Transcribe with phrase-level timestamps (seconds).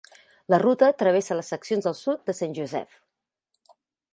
[0.53, 2.99] La ruta travessa les seccions del sud de Saint Joseph.